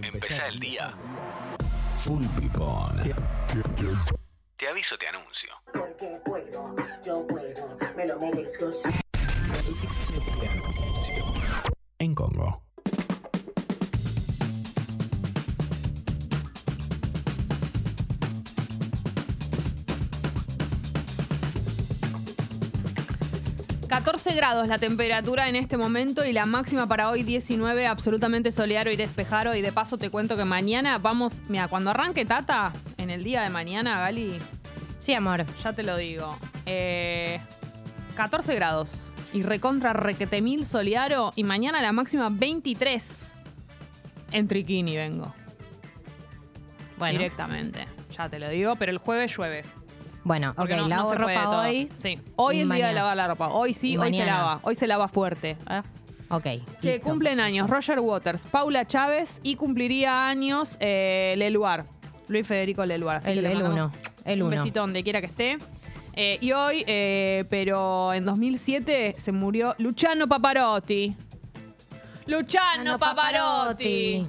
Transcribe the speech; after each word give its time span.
Empezá 0.00 0.48
el 0.48 0.58
día. 0.58 0.92
Full 1.98 2.24
pipón. 2.38 3.00
Te 4.56 4.68
aviso, 4.68 4.96
te 4.96 5.08
anuncio. 5.08 5.50
Porque 5.72 6.20
puedo, 6.24 6.74
yo 7.04 7.26
puedo, 7.26 7.78
me 7.96 8.06
lo 8.06 8.18
merezco. 8.18 8.70
En 11.98 12.14
Congo. 12.14 12.62
14 23.92 24.32
grados 24.32 24.68
la 24.68 24.78
temperatura 24.78 25.50
en 25.50 25.54
este 25.54 25.76
momento 25.76 26.24
y 26.24 26.32
la 26.32 26.46
máxima 26.46 26.86
para 26.86 27.10
hoy 27.10 27.24
19, 27.24 27.86
absolutamente 27.86 28.50
soleado 28.50 28.90
y 28.90 28.96
despejado. 28.96 29.54
Y 29.54 29.60
de 29.60 29.70
paso 29.70 29.98
te 29.98 30.08
cuento 30.08 30.34
que 30.34 30.46
mañana 30.46 30.96
vamos, 30.96 31.42
mira, 31.48 31.68
cuando 31.68 31.90
arranque 31.90 32.24
Tata, 32.24 32.72
en 32.96 33.10
el 33.10 33.22
día 33.22 33.42
de 33.42 33.50
mañana, 33.50 34.00
Gali, 34.00 34.38
Sí, 34.98 35.12
amor. 35.12 35.44
ya 35.62 35.74
te 35.74 35.82
lo 35.82 35.98
digo, 35.98 36.34
eh, 36.64 37.38
14 38.16 38.54
grados 38.54 39.12
y 39.34 39.42
recontra 39.42 39.92
requete 39.92 40.40
mil 40.40 40.64
solearo 40.64 41.34
y 41.36 41.44
mañana 41.44 41.82
la 41.82 41.92
máxima 41.92 42.30
23. 42.30 43.36
En 44.30 44.48
Triquini 44.48 44.96
vengo, 44.96 45.34
Bueno, 46.96 47.18
directamente, 47.18 47.86
ya 48.16 48.26
te 48.30 48.38
lo 48.38 48.48
digo, 48.48 48.74
pero 48.76 48.90
el 48.90 48.96
jueves 48.96 49.36
llueve. 49.36 49.64
Bueno 50.24 50.50
ok, 50.50 50.56
Porque 50.56 50.76
no- 50.76 50.82
no 50.82 50.88
lavo 50.88 51.10
se 51.10 51.16
puede 51.16 51.34
ropa 51.36 51.50
todo. 51.50 51.60
hoy. 51.62 51.90
Sí. 51.98 52.18
Hoy 52.36 52.54
el 52.54 52.58
día 52.58 52.62
de 52.62 52.66
mañana. 52.82 52.92
lavar 52.92 53.16
la 53.16 53.26
ropa. 53.28 53.48
Hoy 53.48 53.74
sí, 53.74 53.96
hoy 53.96 54.12
se 54.12 54.18
mañana. 54.20 54.38
lava. 54.38 54.60
Hoy 54.62 54.74
se 54.74 54.86
lava 54.86 55.08
fuerte. 55.08 55.56
¿eh? 55.70 55.82
Ok. 56.30 56.44
Che, 56.80 56.92
listo. 56.92 57.02
cumplen 57.08 57.40
años 57.40 57.68
Roger 57.68 58.00
Waters, 58.00 58.46
Paula 58.46 58.86
Chávez 58.86 59.40
y 59.42 59.56
cumpliría 59.56 60.28
años 60.28 60.76
eh, 60.80 61.34
Leluar. 61.36 61.84
Luis 62.28 62.46
Federico 62.46 62.86
Leluar. 62.86 63.16
Así 63.16 63.26
que 63.26 63.32
El, 63.32 63.42
le 63.42 63.52
el 63.52 63.62
mandamos 63.62 63.92
uno. 63.92 64.02
El 64.24 64.42
un 64.42 64.48
uno. 64.48 64.56
besito 64.56 64.80
donde 64.80 65.02
quiera 65.02 65.20
que 65.20 65.26
esté. 65.26 65.58
Eh, 66.14 66.38
y 66.40 66.52
hoy, 66.52 66.84
eh, 66.86 67.44
pero 67.50 68.12
en 68.14 68.24
2007 68.24 69.16
se 69.18 69.32
murió 69.32 69.74
Luciano 69.78 70.28
Paparotti. 70.28 71.16
Luciano 72.26 72.80
Ano 72.92 72.98
Paparotti. 72.98 74.26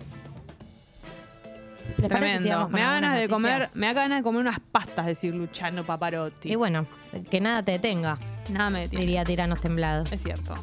¿Les 1.98 2.10
parece 2.10 2.38
si 2.38 2.44
Tremendo. 2.50 2.70
Me 2.70 2.82
da 2.82 2.90
ganas 2.90 3.20
de 3.20 3.30
comer, 3.30 3.68
me 3.76 3.88
da 3.88 3.94
ganas 3.94 4.20
de 4.20 4.24
comer 4.24 4.42
unas 4.42 4.60
pastas, 4.60 5.06
decir 5.06 5.34
Luciano 5.34 5.84
Paparotti. 5.84 6.52
Y 6.52 6.56
bueno, 6.56 6.86
que 7.30 7.40
nada 7.42 7.64
te 7.64 7.74
detenga, 7.74 8.18
Nada 8.50 8.70
me 8.70 8.82
detiene. 8.82 9.06
diría 9.06 9.24
Tiranos 9.24 9.62
Temblado. 9.62 10.04
Es 10.12 10.24
cierto. 10.24 10.56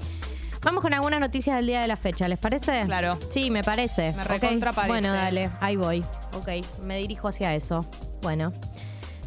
Vamos 0.63 0.83
con 0.83 0.93
algunas 0.93 1.21
noticias 1.21 1.57
del 1.57 1.67
día 1.69 1.81
de 1.81 1.89
la 1.89 1.97
fecha, 1.97 2.29
¿les 2.29 2.39
parece? 2.39 2.83
Claro. 2.85 3.19
Sí, 3.31 3.51
me 3.51 3.65
parece. 3.65 4.13
Me 4.15 4.25
recontra 4.25 4.73
parece. 4.75 4.91
Bueno, 4.93 5.13
dale, 5.13 5.51
ahí 5.61 5.77
voy. 5.77 6.05
Ok, 6.35 6.49
me 6.85 6.99
dirijo 6.99 7.29
hacia 7.29 7.55
eso. 7.55 7.89
Bueno. 8.21 8.53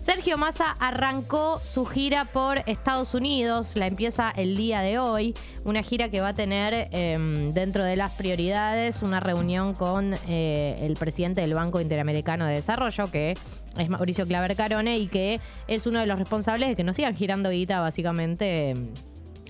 Sergio 0.03 0.37
Massa 0.37 0.75
arrancó 0.79 1.61
su 1.63 1.85
gira 1.85 2.25
por 2.25 2.57
Estados 2.65 3.13
Unidos, 3.13 3.77
la 3.77 3.87
empieza 3.87 4.33
el 4.35 4.57
día 4.57 4.81
de 4.81 4.99
hoy, 4.99 5.33
una 5.63 5.81
gira 5.81 6.09
que 6.09 6.19
va 6.19 6.27
a 6.27 6.33
tener 6.33 6.89
em, 6.91 7.53
dentro 7.53 7.85
de 7.85 7.95
las 7.95 8.11
prioridades 8.11 9.01
una 9.01 9.21
reunión 9.21 9.73
con 9.73 10.13
eh, 10.27 10.77
el 10.81 10.97
presidente 10.97 11.39
del 11.39 11.53
Banco 11.53 11.79
Interamericano 11.79 12.45
de 12.45 12.55
Desarrollo, 12.55 13.09
que 13.11 13.37
es 13.77 13.89
Mauricio 13.89 14.27
Claver 14.27 14.57
Carone 14.57 14.97
y 14.97 15.07
que 15.07 15.39
es 15.69 15.87
uno 15.87 16.01
de 16.01 16.05
los 16.05 16.19
responsables 16.19 16.67
de 16.67 16.75
que 16.75 16.83
nos 16.83 16.97
sigan 16.97 17.15
girando 17.15 17.49
guita 17.49 17.79
básicamente 17.79 18.71
em, 18.71 18.89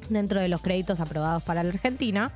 dentro 0.10 0.40
de 0.40 0.50
los 0.50 0.62
créditos 0.62 1.00
aprobados 1.00 1.42
para 1.42 1.64
la 1.64 1.70
Argentina. 1.70 2.32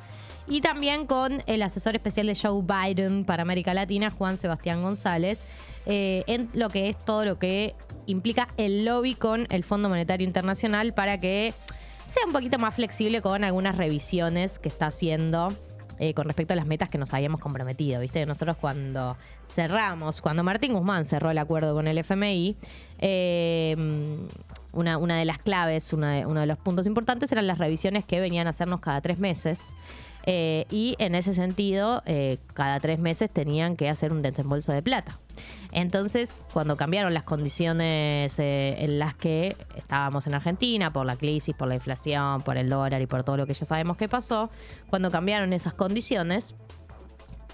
Y 0.49 0.61
también 0.61 1.05
con 1.05 1.43
el 1.45 1.61
asesor 1.61 1.95
especial 1.95 2.25
de 2.25 2.35
Joe 2.35 2.63
Biden 2.63 3.25
para 3.25 3.43
América 3.43 3.73
Latina, 3.73 4.09
Juan 4.09 4.37
Sebastián 4.37 4.81
González, 4.81 5.43
eh, 5.85 6.23
en 6.27 6.49
lo 6.53 6.69
que 6.69 6.89
es 6.89 6.97
todo 6.97 7.25
lo 7.25 7.37
que 7.37 7.75
implica 8.07 8.47
el 8.57 8.85
lobby 8.85 9.13
con 9.13 9.45
el 9.51 9.63
Fondo 9.63 9.89
Monetario 9.89 10.25
Internacional 10.25 10.93
para 10.93 11.19
que 11.19 11.53
sea 12.07 12.25
un 12.25 12.33
poquito 12.33 12.57
más 12.57 12.73
flexible 12.73 13.21
con 13.21 13.43
algunas 13.43 13.77
revisiones 13.77 14.59
que 14.59 14.69
está 14.69 14.87
haciendo 14.87 15.53
eh, 15.99 16.13
con 16.13 16.25
respecto 16.25 16.53
a 16.53 16.55
las 16.55 16.67
metas 16.67 16.89
que 16.89 16.97
nos 16.97 17.13
habíamos 17.13 17.41
comprometido. 17.41 17.99
¿Viste? 18.01 18.25
Nosotros 18.25 18.57
cuando 18.57 19.17
cerramos, 19.47 20.21
cuando 20.21 20.43
Martín 20.43 20.73
Guzmán 20.73 21.05
cerró 21.05 21.31
el 21.31 21.37
acuerdo 21.37 21.73
con 21.73 21.87
el 21.87 21.97
FMI, 21.97 22.55
eh, 22.99 23.75
una, 24.73 25.17
de 25.17 25.25
las 25.25 25.39
claves, 25.39 25.91
uno 25.93 26.07
de 26.07 26.45
los 26.45 26.57
puntos 26.59 26.85
importantes 26.85 27.31
eran 27.31 27.47
las 27.47 27.57
revisiones 27.57 28.05
que 28.05 28.19
venían 28.19 28.45
a 28.45 28.51
hacernos 28.51 28.79
cada 28.79 29.01
tres 29.01 29.17
meses. 29.17 29.73
Eh, 30.29 30.65
y 30.69 30.97
en 30.99 31.15
ese 31.15 31.33
sentido, 31.33 32.03
eh, 32.05 32.37
cada 32.53 32.81
tres 32.81 32.99
meses 32.99 33.31
tenían 33.31 33.77
que 33.77 33.87
hacer 33.87 34.11
un 34.11 34.21
desembolso 34.21 34.73
de 34.73 34.81
plata. 34.81 35.19
Entonces, 35.71 36.43
cuando 36.51 36.75
cambiaron 36.75 37.13
las 37.13 37.23
condiciones 37.23 38.37
eh, 38.37 38.75
en 38.79 38.99
las 38.99 39.15
que 39.15 39.55
estábamos 39.77 40.27
en 40.27 40.33
Argentina, 40.33 40.91
por 40.91 41.05
la 41.05 41.15
crisis, 41.15 41.55
por 41.55 41.69
la 41.69 41.75
inflación, 41.75 42.41
por 42.41 42.57
el 42.57 42.69
dólar 42.69 43.01
y 43.01 43.05
por 43.05 43.23
todo 43.23 43.37
lo 43.37 43.47
que 43.47 43.53
ya 43.53 43.65
sabemos 43.65 43.95
que 43.95 44.09
pasó, 44.09 44.49
cuando 44.89 45.11
cambiaron 45.11 45.53
esas 45.53 45.73
condiciones, 45.73 46.55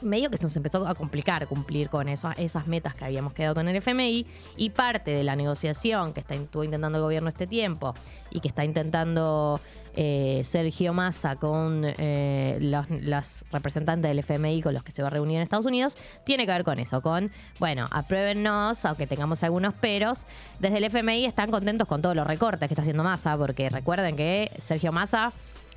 medio 0.03 0.30
que 0.30 0.38
se 0.38 0.44
nos 0.44 0.56
empezó 0.56 0.88
a 0.88 0.96
complicar 0.96 1.47
cumplir 1.47 1.90
con 1.90 2.09
eso, 2.09 2.30
esas 2.38 2.68
metas 2.68 2.94
que 2.96 3.06
habíamos 3.06 3.34
quedado 3.34 3.56
con 3.56 3.68
el 3.68 3.75
FMI 3.75 4.25
y 4.58 4.69
parte 4.69 5.12
de 5.12 5.24
la 5.24 5.36
negociación 5.36 6.14
que 6.14 6.19
está, 6.19 6.36
estuvo 6.36 6.64
intentando 6.64 6.97
el 6.97 7.03
gobierno 7.03 7.30
este 7.30 7.47
tiempo 7.47 7.94
y 8.30 8.40
que 8.40 8.47
está 8.47 8.66
intentando 8.66 9.59
eh, 9.96 10.42
Sergio 10.44 10.92
Massa 10.94 11.36
con 11.36 11.84
eh, 11.86 12.58
los, 12.62 12.90
los 12.90 13.46
representantes 13.52 14.09
del 14.09 14.19
FMI 14.19 14.62
con 14.62 14.74
los 14.74 14.84
que 14.84 14.92
se 14.92 15.03
va 15.03 15.09
a 15.09 15.12
reunir 15.12 15.38
en 15.38 15.44
Estados 15.44 15.66
Unidos, 15.66 15.97
tiene 16.25 16.46
que 16.46 16.52
ver 16.52 16.63
con 16.63 16.80
eso, 16.80 17.02
con, 17.02 17.31
bueno, 17.59 17.88
apruébennos, 17.92 18.86
aunque 18.86 19.06
tengamos 19.06 19.44
algunos 19.44 19.75
peros. 19.75 20.25
Desde 20.59 20.78
el 20.78 20.86
FMI 20.86 21.25
están 21.25 21.52
contentos 21.52 21.88
con 21.88 22.02
todos 22.02 22.16
los 22.16 22.25
recortes 22.25 22.68
que 22.68 22.74
está 22.74 22.81
haciendo 22.81 23.03
Massa, 23.03 23.38
porque 23.38 23.69
recuerden 23.69 24.16
que 24.16 24.52
Sergio 24.58 24.92
Massa 24.92 25.31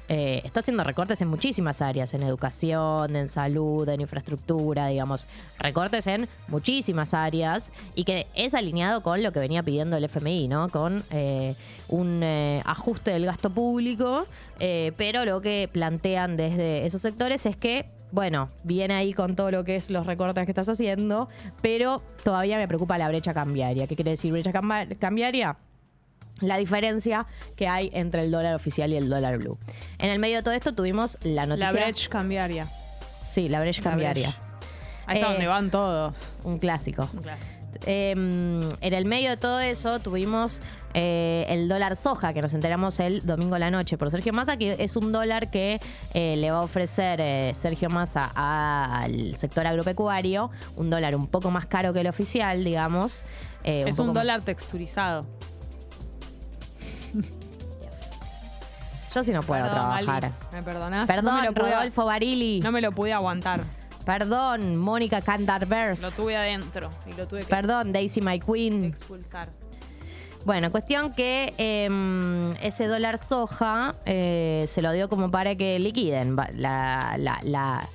eh, 0.08 0.42
está 0.44 0.60
haciendo 0.60 0.84
recortes 0.84 1.20
en 1.20 1.28
muchísimas 1.28 1.82
áreas, 1.82 2.14
en 2.14 2.22
educación, 2.22 3.16
en 3.16 3.28
salud, 3.28 3.88
en 3.88 4.00
infraestructura, 4.00 4.88
digamos, 4.88 5.26
recortes 5.58 6.06
en 6.06 6.28
muchísimas 6.48 7.14
áreas 7.14 7.72
y 7.94 8.04
que 8.04 8.26
es 8.34 8.54
alineado 8.54 9.02
con 9.02 9.22
lo 9.22 9.32
que 9.32 9.40
venía 9.40 9.62
pidiendo 9.62 9.96
el 9.96 10.04
FMI, 10.04 10.48
¿no? 10.48 10.68
Con 10.68 11.04
eh, 11.10 11.54
un 11.88 12.20
eh, 12.22 12.62
ajuste 12.64 13.10
del 13.10 13.26
gasto 13.26 13.50
público, 13.50 14.26
pero 14.58 15.24
lo 15.24 15.40
que 15.40 15.68
plantean 15.70 16.36
desde 16.36 16.86
esos 16.86 17.02
sectores 17.02 17.44
es 17.46 17.56
que 17.56 17.86
bueno, 18.12 18.48
viene 18.62 18.94
ahí 18.94 19.12
con 19.12 19.36
todo 19.36 19.50
lo 19.50 19.64
que 19.64 19.76
es 19.76 19.90
los 19.90 20.06
recortes 20.06 20.44
que 20.44 20.50
estás 20.50 20.68
haciendo, 20.68 21.28
pero 21.60 22.02
todavía 22.22 22.56
me 22.56 22.68
preocupa 22.68 22.96
la 22.98 23.08
brecha 23.08 23.34
cambiaria. 23.34 23.86
¿Qué 23.86 23.96
quiere 23.96 24.12
decir 24.12 24.32
brecha 24.32 24.52
cambiaria? 24.98 25.56
La 26.40 26.56
diferencia 26.58 27.26
que 27.56 27.66
hay 27.68 27.90
entre 27.94 28.22
el 28.24 28.30
dólar 28.30 28.54
oficial 28.54 28.90
y 28.92 28.96
el 28.96 29.08
dólar 29.08 29.38
blue. 29.38 29.58
En 29.98 30.10
el 30.10 30.18
medio 30.18 30.36
de 30.36 30.42
todo 30.42 30.54
esto 30.54 30.74
tuvimos 30.74 31.16
la 31.22 31.46
noticia. 31.46 31.72
La 31.72 31.80
brecha 31.84 32.08
cambiaria. 32.10 32.66
Sí, 33.26 33.48
la 33.48 33.60
brecha 33.60 33.82
cambiaria. 33.82 34.34
Ahí 35.06 35.16
está 35.18 35.28
Eh, 35.28 35.32
donde 35.32 35.46
van 35.46 35.70
todos. 35.70 36.36
Un 36.44 36.58
clásico. 36.58 37.08
Un 37.12 37.22
clásico. 37.22 37.46
Eh, 37.84 38.10
en 38.12 38.94
el 38.94 39.04
medio 39.04 39.30
de 39.30 39.36
todo 39.36 39.60
eso 39.60 39.98
tuvimos 40.00 40.60
eh, 40.94 41.44
el 41.48 41.68
dólar 41.68 41.94
soja, 41.96 42.32
que 42.32 42.40
nos 42.40 42.54
enteramos 42.54 42.98
el 43.00 43.24
domingo 43.26 43.54
a 43.54 43.58
la 43.58 43.70
noche 43.70 43.98
por 43.98 44.10
Sergio 44.10 44.32
Massa, 44.32 44.56
que 44.56 44.76
es 44.78 44.96
un 44.96 45.12
dólar 45.12 45.50
que 45.50 45.78
eh, 46.14 46.36
le 46.38 46.50
va 46.50 46.58
a 46.58 46.62
ofrecer 46.62 47.20
eh, 47.20 47.52
Sergio 47.54 47.90
Massa 47.90 48.32
al 48.34 49.36
sector 49.36 49.66
agropecuario, 49.66 50.50
un 50.76 50.88
dólar 50.88 51.14
un 51.14 51.26
poco 51.26 51.50
más 51.50 51.66
caro 51.66 51.92
que 51.92 52.00
el 52.00 52.06
oficial, 52.06 52.64
digamos. 52.64 53.24
eh, 53.62 53.84
es 53.86 53.98
un 53.98 54.06
más- 54.06 54.14
dólar 54.14 54.42
Yo 59.14 59.24
sí 59.24 59.32
no 59.32 59.42
puedo 59.42 59.62
Perdón, 59.62 59.80
trabajar. 60.00 60.32
¿Me 60.52 60.62
perdonás? 60.62 61.06
Perdón, 61.06 61.36
no 61.36 61.44
lo 61.44 61.52
pude- 61.54 61.70
Rodolfo 61.72 62.04
Barili. 62.04 62.60
No 62.60 62.70
me 62.72 62.80
lo 62.82 62.92
pude 62.92 63.12
aguantar. 63.14 63.62
Perdón, 64.04 64.76
Mónica 64.76 65.18
Lo 65.20 65.24
Cantarvers. 65.24 66.14
tuve 66.14 66.36
adentro 66.36 66.90
y 67.06 67.14
lo 67.14 67.26
tuve 67.26 67.40
que 67.40 67.46
Perdón, 67.46 67.92
Daisy 67.92 68.20
My 68.20 68.38
Queen. 68.38 68.84
expulsar. 68.84 69.48
Bueno, 70.44 70.70
cuestión 70.70 71.12
que 71.12 71.54
eh, 71.58 72.54
ese 72.62 72.86
dólar 72.86 73.18
soja 73.18 73.96
eh, 74.04 74.66
se 74.68 74.80
lo 74.80 74.92
dio 74.92 75.08
como 75.08 75.30
para 75.32 75.56
que 75.56 75.78
liquiden 75.80 76.36
va- 76.38 76.50
la, 76.54 77.16
la- 77.18 77.40
la- 77.42 77.88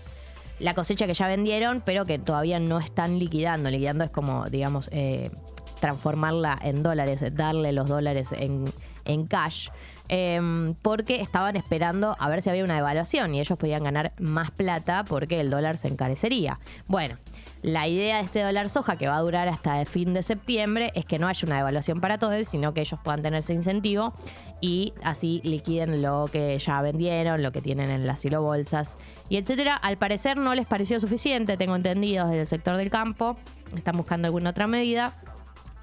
la 0.59 0.73
cosecha 0.73 1.07
que 1.07 1.13
ya 1.13 1.27
vendieron, 1.27 1.81
pero 1.85 2.05
que 2.05 2.19
todavía 2.19 2.59
no 2.59 2.79
están 2.79 3.19
liquidando. 3.19 3.69
Liquidando 3.69 4.03
es 4.03 4.09
como, 4.11 4.49
digamos, 4.49 4.89
eh, 4.91 5.31
transformarla 5.79 6.59
en 6.61 6.83
dólares, 6.83 7.23
darle 7.35 7.71
los 7.71 7.87
dólares 7.87 8.31
en, 8.33 8.65
en 9.05 9.25
cash. 9.27 9.69
em, 10.13 10.73
porque 10.81 11.21
estaban 11.21 11.55
esperando 11.55 12.17
a 12.19 12.27
ver 12.27 12.41
si 12.41 12.49
había 12.49 12.65
una 12.65 12.75
devaluación 12.75 13.33
y 13.33 13.39
ellos 13.39 13.57
podían 13.57 13.85
ganar 13.85 14.11
más 14.19 14.51
plata 14.51 15.05
porque 15.05 15.39
el 15.39 15.49
dólar 15.49 15.77
se 15.77 15.87
encarecería. 15.87 16.59
Bueno, 16.85 17.17
la 17.61 17.87
idea 17.87 18.17
de 18.17 18.23
este 18.23 18.41
dólar 18.41 18.69
soja, 18.69 18.95
que 18.95 19.07
va 19.07 19.17
a 19.17 19.21
durar 19.21 19.47
hasta 19.47 19.79
el 19.79 19.87
fin 19.87 20.13
de 20.13 20.23
septiembre, 20.23 20.91
es 20.95 21.05
que 21.05 21.19
no 21.19 21.27
haya 21.27 21.45
una 21.45 21.57
devaluación 21.57 22.01
para 22.01 22.17
todos, 22.17 22.47
sino 22.47 22.73
que 22.73 22.81
ellos 22.81 22.99
puedan 23.03 23.21
tener 23.21 23.39
ese 23.39 23.53
incentivo 23.53 24.13
y 24.61 24.93
así 25.03 25.41
liquiden 25.43 26.01
lo 26.01 26.27
que 26.31 26.57
ya 26.57 26.81
vendieron, 26.81 27.43
lo 27.43 27.51
que 27.51 27.61
tienen 27.61 27.89
en 27.91 28.07
las 28.07 28.19
silobolsas 28.19 28.97
y 29.29 29.37
etcétera. 29.37 29.75
Al 29.75 29.97
parecer 29.97 30.37
no 30.37 30.55
les 30.55 30.65
pareció 30.65 30.99
suficiente, 30.99 31.55
tengo 31.55 31.75
entendido, 31.75 32.27
desde 32.27 32.41
el 32.41 32.47
sector 32.47 32.77
del 32.77 32.89
campo. 32.89 33.37
Están 33.75 33.95
buscando 33.95 34.27
alguna 34.27 34.49
otra 34.49 34.67
medida. 34.67 35.13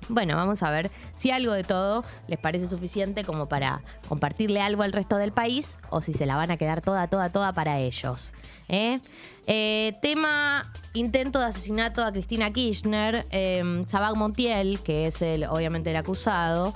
Bueno, 0.09 0.37
vamos 0.37 0.63
a 0.63 0.71
ver 0.71 0.91
si 1.15 1.31
algo 1.31 1.53
de 1.53 1.65
todo 1.65 2.05
les 2.29 2.39
parece 2.39 2.67
suficiente 2.67 3.25
como 3.25 3.47
para 3.47 3.83
compartirle 4.09 4.61
algo 4.61 4.83
al 4.83 4.93
resto 4.93 5.17
del 5.17 5.33
país 5.33 5.77
o 5.91 6.01
si 6.01 6.13
se 6.13 6.27
la 6.27 6.37
van 6.37 6.51
a 6.51 6.57
quedar 6.57 6.81
toda, 6.81 7.09
toda, 7.09 7.31
toda 7.31 7.53
para 7.53 7.79
ellos. 7.79 8.33
¿eh? 8.69 9.01
Eh, 9.47 9.95
tema 10.03 10.71
intento 10.95 11.39
de 11.39 11.47
asesinato 11.47 12.05
a 12.05 12.13
Cristina 12.13 12.53
Kirchner, 12.53 13.27
eh, 13.31 13.85
Sabag 13.87 14.17
Montiel, 14.17 14.81
que 14.81 15.07
es 15.07 15.23
el, 15.23 15.45
obviamente 15.45 15.91
el 15.91 15.97
acusado. 15.97 16.75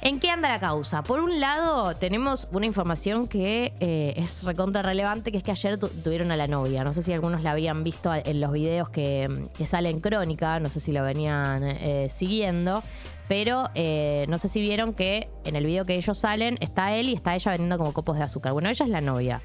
¿En 0.00 0.20
qué 0.20 0.30
anda 0.30 0.48
la 0.48 0.60
causa? 0.60 1.02
Por 1.02 1.18
un 1.20 1.40
lado, 1.40 1.94
tenemos 1.96 2.46
una 2.52 2.66
información 2.66 3.26
que 3.26 3.72
eh, 3.80 4.14
es 4.16 4.44
recontra 4.44 4.80
relevante, 4.80 5.32
que 5.32 5.38
es 5.38 5.42
que 5.44 5.50
ayer 5.50 5.76
tu- 5.78 5.88
tuvieron 5.88 6.30
a 6.30 6.36
la 6.36 6.46
novia. 6.46 6.84
No 6.84 6.92
sé 6.92 7.02
si 7.02 7.12
algunos 7.12 7.42
la 7.42 7.50
habían 7.50 7.82
visto 7.82 8.12
en 8.14 8.40
los 8.40 8.52
videos 8.52 8.88
que, 8.90 9.28
que 9.56 9.66
sale 9.66 9.90
en 9.90 10.00
Crónica, 10.00 10.60
no 10.60 10.70
sé 10.70 10.78
si 10.78 10.92
lo 10.92 11.02
venían 11.02 11.64
eh, 11.64 12.08
siguiendo, 12.10 12.84
pero 13.26 13.64
eh, 13.74 14.24
no 14.28 14.38
sé 14.38 14.48
si 14.48 14.60
vieron 14.60 14.94
que 14.94 15.28
en 15.44 15.56
el 15.56 15.66
video 15.66 15.84
que 15.84 15.96
ellos 15.96 16.16
salen 16.16 16.58
está 16.60 16.94
él 16.94 17.08
y 17.08 17.14
está 17.14 17.34
ella 17.34 17.50
vendiendo 17.50 17.76
como 17.76 17.92
copos 17.92 18.16
de 18.18 18.22
azúcar. 18.22 18.52
Bueno, 18.52 18.68
ella 18.68 18.84
es 18.84 18.90
la 18.92 19.00
novia. 19.00 19.42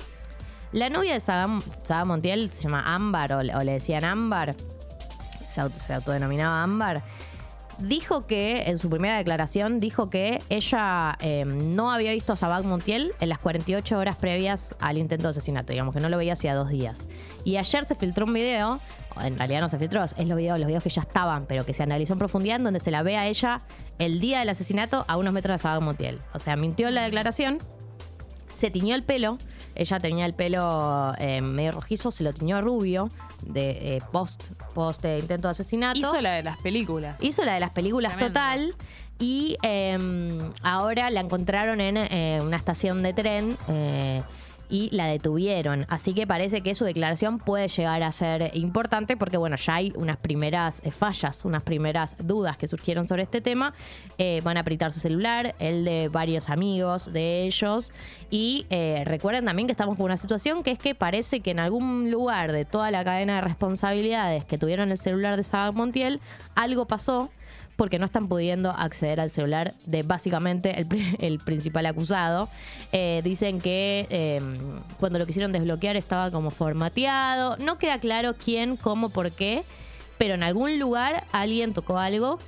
La 0.72 0.90
novia 0.92 1.14
de 1.14 1.20
Saga, 1.20 1.62
Saga 1.84 2.06
Montiel 2.06 2.54
se 2.54 2.62
llama 2.62 2.94
Ámbar 2.94 3.34
o, 3.34 3.42
le- 3.42 3.72
decían 3.74 4.06
Ámbar, 4.06 4.56
se 5.48 5.94
autodenominaba 5.94 6.62
Ámbar 6.64 7.04
dijo 7.84 8.26
que, 8.26 8.64
en 8.68 8.78
su 8.78 8.90
primera 8.90 9.18
declaración, 9.18 9.80
dijo 9.80 10.10
que 10.10 10.42
ella 10.50 11.18
eh, 11.20 11.46
no 11.46 11.92
había 11.92 12.12
visto 12.14 12.34
a 12.34 12.36
Sabag 12.38 12.64
Montiel 12.64 13.12
en 13.20 13.30
las 13.30 13.40
48 13.40 13.98
horas 13.98 14.16
previas 14.16 14.76
al 14.80 14.98
intento 14.98 15.24
de 15.24 15.32
asesinato, 15.32 15.72
digamos 15.74 15.94
que 15.94 16.00
no 16.00 16.10
lo 16.10 16.18
veía 16.18 16.34
hacía 16.34 16.56
dos 16.56 16.70
días. 16.70 17.08
Y 17.44 17.58
ayer 17.58 17.86
se 17.86 17.96
filtró 17.96 18.26
un 18.26 18.34
video, 18.34 18.80
en 19.22 19.38
realidad 19.38 19.62
no 19.62 19.70
se 19.70 19.78
filtró, 19.78 20.04
es 20.04 20.18
los 20.18 20.38
videos, 20.38 20.58
los 20.60 20.68
videos 20.68 20.84
que 20.84 20.90
ya 20.90 21.02
estaban, 21.02 21.46
pero 21.46 21.66
que 21.66 21.74
se 21.74 21.84
analizó 21.84 22.14
en 22.14 22.20
profundidad, 22.20 22.60
donde 22.60 22.80
se 22.80 22.92
la 22.92 23.04
ve 23.04 23.18
a 23.18 23.28
ella 23.28 23.62
el 24.00 24.20
día 24.20 24.40
del 24.40 24.50
asesinato 24.50 25.06
a 25.08 25.18
unos 25.18 25.34
metros 25.34 25.56
de 25.56 25.60
Sabag 25.60 25.82
Montiel. 25.82 26.22
O 26.34 26.40
sea, 26.40 26.56
mintió 26.56 26.88
en 26.88 26.96
la 26.96 27.04
declaración, 27.04 27.60
se 28.54 28.72
tiñó 28.72 28.96
el 28.96 29.04
pelo. 29.04 29.38
Ella 29.76 30.00
tenía 30.00 30.26
el 30.26 30.34
pelo 30.36 31.14
eh, 31.18 31.42
medio 31.42 31.72
rojizo, 31.72 32.12
se 32.12 32.24
lo 32.24 32.32
tiñó 32.34 32.62
rubio 32.62 33.10
de 33.42 33.98
eh, 33.98 34.02
post, 34.12 34.52
post 34.74 35.04
eh, 35.06 35.20
intento 35.20 35.48
de 35.48 35.52
asesinato. 35.54 36.00
Hizo 36.00 36.22
la 36.22 36.34
de 36.34 36.44
las 36.44 36.58
películas. 36.58 37.22
Hizo 37.24 37.44
la 37.44 37.56
de 37.56 37.60
las 37.60 37.72
películas 37.72 38.14
Tremendo. 38.14 38.40
total. 38.40 38.76
Y 39.20 39.58
eh, 39.64 39.98
ahora 40.62 41.10
la 41.10 41.22
encontraron 41.22 41.80
en 41.82 41.98
eh, 41.98 42.40
una 42.44 42.58
estación 42.58 43.04
de 43.04 43.14
tren 43.14 43.58
y 44.70 44.90
la 44.96 45.08
detuvieron. 45.08 45.86
Así 45.90 46.14
que 46.14 46.28
parece 46.28 46.62
que 46.62 46.76
su 46.76 46.86
declaración 46.86 47.40
puede 47.40 47.68
llegar 47.68 48.04
a 48.04 48.12
ser 48.12 48.52
importante 48.56 49.18
porque, 49.18 49.38
bueno, 49.38 49.56
ya 49.56 49.76
hay 49.76 49.94
unas 49.96 50.18
primeras 50.18 50.82
eh, 50.84 50.92
fallas, 50.92 51.46
unas 51.46 51.64
primeras 51.64 52.16
dudas 52.20 52.58
que 52.58 52.68
surgieron 52.68 53.08
sobre 53.08 53.24
este 53.24 53.42
tema. 53.42 53.74
Eh, 54.18 54.42
van 54.44 54.58
a 54.58 54.62
apretar 54.62 54.92
su 54.92 55.00
celular, 55.00 55.56
el 55.60 55.86
de 55.86 56.10
varios 56.10 56.50
amigos 56.50 57.12
de 57.12 57.46
ellos. 57.46 57.94
Y 58.30 58.66
eh, 58.70 59.04
recuerden 59.06 59.46
también 59.46 59.68
que 59.68 59.74
estamos 59.74 59.98
con 59.98 60.06
una 60.06 60.18
situación 60.18 60.64
que 60.64 60.72
es 60.72 60.80
que 60.80 60.96
parece 60.96 61.42
que 61.42 61.52
en 61.52 61.60
algún 61.60 62.12
lugar 62.12 62.52
de 62.52 62.66
toda 62.66 62.92
la 62.92 63.04
cadena 63.04 63.36
de 63.36 63.42
responsabilidades 63.42 64.46
que 64.46 64.58
tuvieron 64.58 64.92
el 64.92 64.98
celular 64.98 65.38
de 65.38 65.44
Saga 65.44 65.72
Montiel, 65.72 66.20
algo 66.56 66.86
pasó 66.86 67.30
porque 67.84 68.00
no 68.00 68.06
están 68.06 68.30
pudiendo 68.30 68.72
acceder 68.72 69.20
al 69.20 69.30
celular 69.30 69.74
de 69.86 70.04
básicamente 70.04 70.80
el, 70.80 70.86
pri- 70.88 71.18
el 71.20 71.40
principal 71.40 71.86
acusado. 71.86 72.48
Eh, 72.94 73.20
dicen 73.26 73.60
que 73.60 74.08
eh, 74.10 74.42
cuando 75.00 75.20
lo 75.20 75.26
quisieron 75.26 75.52
desbloquear 75.52 75.96
estaba 75.98 76.32
como 76.32 76.50
formateado. 76.50 77.58
No 77.58 77.78
queda 77.78 78.00
claro 78.00 78.36
quién, 78.36 78.78
cómo, 78.78 79.10
por 79.10 79.32
qué, 79.32 79.64
pero 80.18 80.36
en 80.36 80.44
algún 80.44 80.80
lugar 80.80 81.26
alguien 81.34 81.74
tocó 81.74 81.98
algo 81.98 82.40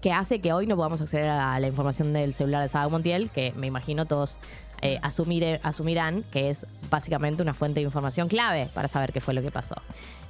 que 0.00 0.12
hace 0.12 0.40
que 0.40 0.52
hoy 0.52 0.66
no 0.66 0.76
podamos 0.76 1.00
acceder 1.00 1.28
a 1.28 1.58
la 1.58 1.66
información 1.68 2.12
del 2.12 2.34
celular 2.34 2.62
de 2.62 2.68
Saga 2.68 2.88
Montiel, 2.88 3.30
que 3.30 3.52
me 3.56 3.66
imagino 3.66 4.06
todos 4.06 4.38
eh, 4.82 4.98
asumire- 5.02 5.60
asumirán 5.62 6.22
que 6.30 6.50
es 6.50 6.66
básicamente 6.90 7.42
una 7.42 7.54
fuente 7.54 7.80
de 7.80 7.84
información 7.84 8.28
clave 8.28 8.68
para 8.74 8.88
saber 8.88 9.12
qué 9.12 9.20
fue 9.20 9.34
lo 9.34 9.42
que 9.42 9.50
pasó. 9.50 9.74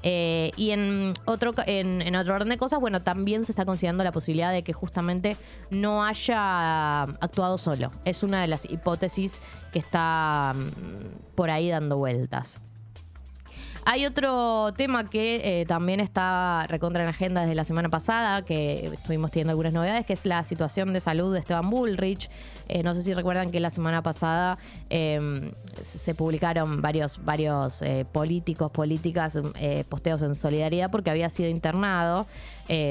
Eh, 0.03 0.53
y 0.57 0.71
en 0.71 1.15
otro, 1.25 1.53
en 1.67 2.15
otro 2.15 2.35
orden 2.35 2.49
de 2.51 2.57
cosas, 2.59 2.79
bueno, 2.81 3.03
también 3.03 3.45
se 3.45 3.53
está 3.53 3.65
considerando 3.65 4.05
la 4.05 4.13
posibilidad 4.13 4.53
de 4.53 4.63
que 4.63 4.73
justamente 4.73 5.37
no 5.71 6.05
haya 6.05 7.03
actuado 7.03 7.59
solo. 7.59 7.91
Es 8.05 8.23
una 8.23 8.41
de 8.41 8.47
las 8.47 8.65
hipótesis 8.67 9.41
que 9.73 9.79
está 9.81 10.53
mm, 10.55 11.35
por 11.35 11.51
ahí 11.51 11.69
dando 11.69 11.97
vueltas. 11.97 12.61
Hay 13.89 14.05
otro 14.05 14.73
tema 14.73 15.09
que 15.09 15.61
eh, 15.61 15.65
también 15.65 16.01
está 16.01 16.67
recontra 16.69 17.05
en 17.05 17.09
agenda 17.09 17.43
desde 17.43 17.55
la 17.55 17.65
semana 17.65 17.89
pasada, 17.89 18.43
que 18.43 18.87
estuvimos 18.87 19.31
teniendo 19.31 19.53
algunas 19.53 19.73
novedades, 19.73 20.05
que 20.05 20.13
es 20.13 20.27
la 20.27 20.43
situación 20.43 20.93
de 20.93 21.01
salud 21.01 21.33
de 21.33 21.39
Esteban 21.39 21.71
Bullrich. 21.71 22.29
Eh, 22.67 22.83
no 22.83 22.97
sé 22.97 23.05
si 23.05 23.15
recuerdan 23.15 23.53
que 23.53 23.61
la 23.61 23.71
semana 23.71 24.03
pasada 24.03 24.59
eh, 24.91 25.53
se 25.83 26.17
publicaron 26.17 26.83
varios, 26.83 27.25
varios 27.25 27.81
eh, 27.83 28.05
políticos, 28.11 28.73
políticas, 28.73 29.39
eh, 29.55 29.85
posteos 29.89 30.21
en 30.23 30.35
solidaridad 30.35 30.91
porque 30.91 31.11
había 31.11 31.31
sido 31.31 31.49
internado 31.49 32.27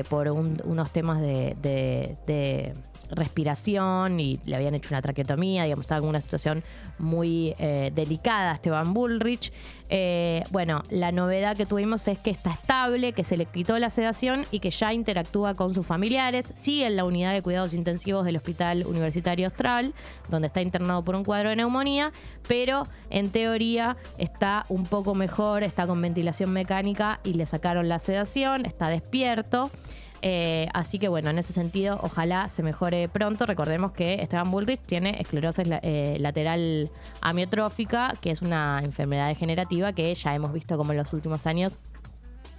por 0.09 0.29
un- 0.29 0.61
unos 0.63 0.91
temas 0.91 1.19
de 1.19 2.77
respiración 3.09 4.19
y 4.19 4.39
le 4.45 4.55
habían 4.55 4.75
hecho 4.75 4.89
una 4.91 5.01
traqueotomía, 5.01 5.63
digamos, 5.63 5.83
estaba 5.83 5.99
en 5.99 6.09
una 6.09 6.21
situación 6.21 6.63
muy 6.97 7.55
eh, 7.59 7.91
delicada 7.93 8.53
Esteban 8.53 8.93
Bullrich. 8.93 9.51
Eh, 9.89 10.43
bueno, 10.49 10.83
la 10.89 11.11
novedad 11.11 11.55
que 11.55 11.65
tuvimos 11.65 12.07
es 12.07 12.17
que 12.17 12.31
está 12.31 12.51
estable, 12.51 13.13
que 13.13 13.23
se 13.23 13.37
le 13.37 13.45
quitó 13.45 13.77
la 13.77 13.89
sedación 13.89 14.45
y 14.49 14.59
que 14.59 14.71
ya 14.71 14.93
interactúa 14.93 15.53
con 15.53 15.75
sus 15.75 15.85
familiares. 15.85 16.51
Sigue 16.55 16.87
en 16.87 16.95
la 16.95 17.05
unidad 17.05 17.33
de 17.33 17.41
cuidados 17.41 17.73
intensivos 17.73 18.25
del 18.25 18.37
Hospital 18.37 18.85
Universitario 18.87 19.45
Austral, 19.47 19.93
donde 20.29 20.47
está 20.47 20.61
internado 20.61 21.03
por 21.03 21.15
un 21.15 21.23
cuadro 21.23 21.49
de 21.49 21.55
neumonía, 21.57 22.11
pero 22.47 22.87
en 23.09 23.29
teoría 23.29 23.97
está 24.17 24.65
un 24.69 24.85
poco 24.85 25.13
mejor, 25.13 25.63
está 25.63 25.85
con 25.85 26.01
ventilación 26.01 26.51
mecánica 26.51 27.19
y 27.23 27.33
le 27.33 27.45
sacaron 27.45 27.87
la 27.87 27.99
sedación, 27.99 28.65
está 28.65 28.89
despierto. 28.89 29.69
Eh, 30.27 30.67
así 30.73 30.97
que 30.97 31.07
bueno, 31.07 31.29
en 31.29 31.37
ese 31.37 31.53
sentido, 31.53 31.99
ojalá 32.01 32.49
se 32.49 32.63
mejore 32.63 33.07
pronto. 33.07 33.45
Recordemos 33.45 33.91
que 33.91 34.15
Esteban 34.15 34.49
Bullrich 34.49 34.81
tiene 34.81 35.21
esclerosis 35.21 35.67
eh, 35.83 36.17
lateral 36.19 36.89
amiotrófica, 37.21 38.15
que 38.21 38.31
es 38.31 38.41
una 38.41 38.81
enfermedad 38.83 39.27
degenerativa 39.27 39.93
que 39.93 40.15
ya 40.15 40.33
hemos 40.33 40.51
visto 40.51 40.77
como 40.77 40.93
en 40.93 40.97
los 40.97 41.13
últimos 41.13 41.45
años 41.45 41.77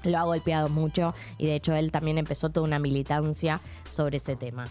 lo 0.05 0.17
ha 0.17 0.23
golpeado 0.23 0.69
mucho 0.69 1.13
y 1.39 1.47
de 1.47 1.57
hecho 1.57 1.75
él 1.75 1.91
también 1.91 2.19
empezó 2.19 2.51
toda 2.51 2.65
una 2.65 2.79
militancia 2.79 3.61
sobre 3.91 4.19
ese 4.19 4.37
tema. 4.37 4.69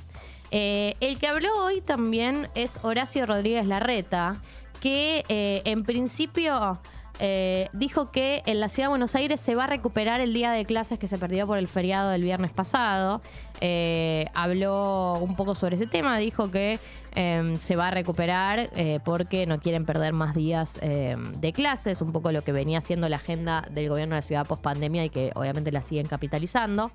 Eh, 0.51 0.95
el 1.01 1.19
que 1.19 1.27
habló 1.27 1.49
hoy 1.65 1.81
también 1.81 2.47
es 2.55 2.85
Horacio 2.85 3.25
Rodríguez 3.25 3.67
Larreta, 3.67 4.37
que 4.79 5.25
en 5.65 5.83
principio 5.83 6.79
eh, 7.19 7.69
dijo 7.73 8.11
que 8.11 8.43
en 8.45 8.59
la 8.59 8.69
ciudad 8.69 8.87
de 8.87 8.89
Buenos 8.91 9.15
Aires 9.15 9.39
se 9.39 9.55
va 9.55 9.65
a 9.65 9.67
recuperar 9.67 10.21
el 10.21 10.33
día 10.33 10.51
de 10.51 10.65
clases 10.65 10.99
que 10.99 11.07
se 11.07 11.17
perdió 11.17 11.47
por 11.47 11.57
el 11.57 11.67
feriado 11.67 12.09
del 12.09 12.23
viernes 12.23 12.51
pasado. 12.51 13.21
Eh, 13.61 14.25
habló 14.33 15.17
un 15.21 15.35
poco 15.35 15.55
sobre 15.55 15.75
ese 15.75 15.87
tema, 15.87 16.17
dijo 16.17 16.51
que 16.51 16.79
eh, 17.15 17.55
se 17.59 17.77
va 17.77 17.87
a 17.87 17.91
recuperar 17.91 18.69
eh, 18.75 18.99
porque 19.05 19.47
no 19.47 19.59
quieren 19.59 19.85
perder 19.85 20.11
más 20.11 20.35
días 20.35 20.79
eh, 20.81 21.15
de 21.37 21.53
clases, 21.53 22.01
un 22.01 22.11
poco 22.11 22.33
lo 22.33 22.43
que 22.43 22.51
venía 22.51 22.81
siendo 22.81 23.07
la 23.07 23.15
agenda 23.15 23.65
del 23.71 23.87
gobierno 23.87 24.15
de 24.15 24.19
la 24.19 24.21
ciudad 24.21 24.45
post 24.45 24.61
pandemia 24.61 25.05
y 25.05 25.09
que 25.09 25.31
obviamente 25.35 25.71
la 25.71 25.81
siguen 25.81 26.07
capitalizando 26.07 26.91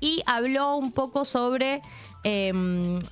y 0.00 0.22
habló 0.26 0.76
un 0.76 0.92
poco 0.92 1.24
sobre 1.24 1.80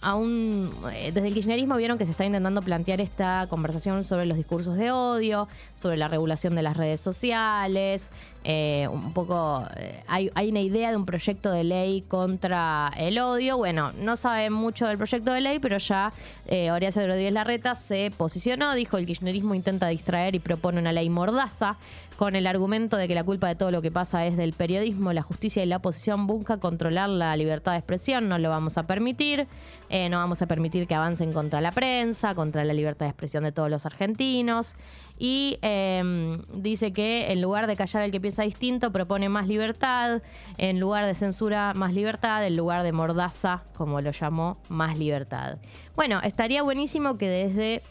aún 0.01 0.71
eh, 0.93 1.13
desde 1.13 1.29
el 1.29 1.35
kirchnerismo 1.35 1.77
vieron 1.77 1.99
que 1.99 2.07
se 2.07 2.13
está 2.13 2.25
intentando 2.25 2.63
plantear 2.63 3.01
esta 3.01 3.47
conversación 3.49 4.05
sobre 4.05 4.25
los 4.25 4.39
discursos 4.39 4.77
de 4.79 4.91
odio, 4.91 5.49
sobre 5.77 5.97
la 5.99 6.09
regulación 6.09 6.55
de 6.55 6.63
las 6.63 6.77
redes 6.77 7.01
sociales, 7.01 8.11
eh, 8.45 8.89
un 8.91 9.13
poco, 9.13 9.65
eh, 9.77 10.03
hay, 10.09 10.31
hay 10.35 10.51
una 10.51 10.61
idea 10.61 10.91
de 10.91 10.97
un 10.97 11.07
proyecto 11.07 11.53
de 11.53 11.63
ley 11.63 12.03
contra 12.03 12.93
el 12.99 13.19
odio. 13.19 13.57
Bueno, 13.57 13.93
no 13.93 14.17
saben 14.17 14.53
mucho 14.53 14.87
del 14.87 14.99
proyecto 14.99 15.33
de 15.33 15.41
ley, 15.41 15.59
pero 15.61 15.79
ya 15.79 16.13
eh, 16.47 16.71
Horacio 16.71 17.07
Rodríguez 17.07 17.33
Larreta 17.33 17.75
se 17.75 18.11
posicionó, 18.17 18.75
dijo 18.75 18.99
el 18.99 19.07
kirchnerismo 19.07 19.55
intenta 19.55 19.87
distraer 19.89 20.35
y 20.35 20.41
propone 20.41 20.81
una 20.81 20.93
ley 20.93 21.09
mordaza 21.09 21.77
con 22.17 22.37
el 22.37 22.47
argumento 22.47 22.97
de 22.97 23.09
que 23.09 23.15
la 23.15 23.25
culpa 23.25 23.49
de 23.49 23.55
todo 23.55 23.71
lo 23.71 23.83
que 23.83 23.91
pasa 23.91 24.27
es 24.27 24.37
del 24.37 24.53
periodismo, 24.53 25.13
la 25.13 25.23
justicia 25.23 25.63
y 25.63 25.67
la 25.67 25.79
oposición 25.79 26.27
busca 26.27 26.59
controlar 26.59 27.09
la 27.09 27.35
libertad 27.37 27.73
de 27.73 27.79
expresión, 27.79 28.29
no 28.29 28.39
lo 28.39 28.49
vamos 28.49 28.79
a 28.79 28.87
permitir, 28.87 29.47
eh, 29.89 30.09
no 30.09 30.19
vamos 30.19 30.41
a 30.43 30.47
permitir 30.47 30.87
que 30.87 30.95
avancen 30.95 31.33
contra 31.33 31.61
la 31.61 31.73
prensa, 31.73 32.35
contra 32.35 32.65
la 32.65 32.75
libertad 32.75 33.07
de 33.07 33.11
expresión 33.11 33.45
de 33.45 33.53
todos 33.53 33.71
los 33.71 33.87
argentinos. 33.87 34.77
Y 35.19 35.59
eh, 35.63 36.39
dice 36.55 36.93
que 36.93 37.33
en 37.33 37.41
lugar 37.43 37.67
de 37.67 37.77
callar 37.77 38.03
al 38.03 38.11
que 38.11 38.21
piensa 38.21 38.43
distinto, 38.43 38.93
propone 38.93 39.29
más 39.29 39.47
libertad, 39.49 40.23
en 40.59 40.81
lugar 40.81 41.07
de 41.07 41.15
censura, 41.15 41.75
más 41.75 41.93
libertad, 41.93 42.47
en 42.47 42.57
lugar 42.57 42.83
de 42.83 42.93
mordaza, 42.93 43.63
como 43.75 44.01
lo 44.01 44.11
llamó, 44.11 44.59
más 44.69 44.99
libertad. 44.99 45.59
Bueno, 45.95 46.21
estaría 46.23 46.63
buenísimo 46.63 47.19
que 47.19 47.29
desde 47.29 47.83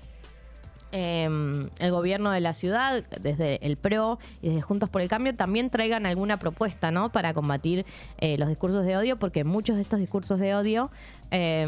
eh, 0.92 1.70
el 1.80 1.92
gobierno 1.92 2.32
de 2.32 2.42
la 2.42 2.54
ciudad, 2.54 3.04
desde 3.22 3.66
el 3.66 3.78
PRO 3.78 4.20
y 4.42 4.50
desde 4.50 4.62
Juntos 4.62 4.90
por 4.90 5.02
el 5.02 5.08
Cambio, 5.08 5.36
también 5.36 5.70
traigan 5.70 6.06
alguna 6.06 6.38
propuesta, 6.38 6.92
¿no? 6.92 7.12
Para 7.12 7.34
combatir 7.34 7.86
eh, 8.18 8.38
los 8.38 8.50
discursos 8.50 8.86
de 8.86 8.98
odio, 8.98 9.18
porque 9.18 9.44
muchos 9.44 9.78
de 9.78 9.84
estos 9.84 10.00
discursos 10.00 10.40
de 10.40 10.54
odio 10.54 10.92
eh, 11.32 11.66